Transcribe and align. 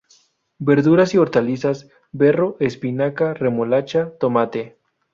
Verduras 0.57 1.13
y 1.13 1.19
hortalizas: 1.19 1.87
berro, 2.11 2.57
espinaca, 2.59 3.35
remolacha, 3.35 4.09
tomate. 4.19 4.79